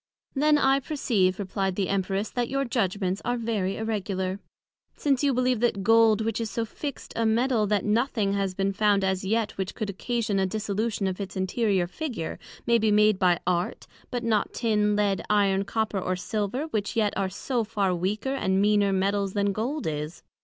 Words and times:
Then 0.33 0.57
I 0.57 0.79
perceive, 0.79 1.37
replyed 1.37 1.75
the 1.75 1.87
Empress, 1.87 2.31
that 2.31 2.49
your 2.49 2.65
judgments 2.65 3.21
are 3.23 3.37
very 3.37 3.77
irregular, 3.77 4.39
since 4.97 5.23
you 5.23 5.31
believe 5.31 5.59
that 5.59 5.83
Gold, 5.83 6.21
which 6.21 6.41
is 6.41 6.49
so 6.49 6.65
fixt 6.65 7.13
a 7.15 7.23
Metal, 7.23 7.67
that 7.67 7.85
nothing 7.85 8.33
has 8.33 8.55
been 8.55 8.73
found 8.73 9.03
as 9.03 9.23
yet 9.23 9.55
which 9.59 9.75
could 9.75 9.91
occasion 9.91 10.39
a 10.39 10.47
dissolution 10.47 11.05
of 11.05 11.21
its 11.21 11.35
interior 11.37 11.85
figure, 11.85 12.39
may 12.65 12.79
be 12.79 12.89
made 12.89 13.19
by 13.19 13.37
Art, 13.45 13.85
and 14.11 14.23
not 14.25 14.53
Tin, 14.55 14.95
Lead, 14.95 15.23
Iron, 15.29 15.65
Copper 15.65 15.99
or 15.99 16.15
Silver, 16.15 16.63
which 16.69 16.95
yet 16.95 17.13
are 17.15 17.29
so 17.29 17.63
far 17.63 17.93
weaker, 17.93 18.33
and 18.33 18.59
meaner 18.59 18.91
Metals 18.91 19.33
then 19.33 19.51
Gold 19.51 19.85
is. 19.85 20.23